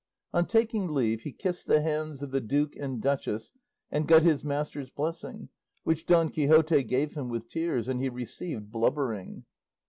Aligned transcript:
On 0.33 0.47
taking 0.47 0.87
leave 0.95 1.21
he 1.21 1.31
kissed 1.31 1.67
the 1.67 1.79
hands 1.83 2.23
of 2.23 2.31
the 2.31 2.41
duke 2.41 2.75
and 2.75 2.99
duchess 2.99 3.51
and 3.91 4.07
got 4.07 4.23
his 4.23 4.43
master's 4.43 4.89
blessing, 4.89 5.49
which 5.83 6.07
Don 6.07 6.29
Quixote 6.29 6.81
gave 6.81 7.13
him 7.13 7.29
with 7.29 7.47
tears, 7.47 7.87
and 7.87 8.01
he 8.01 8.09
received 8.09 8.71
blubbering. 8.71 9.45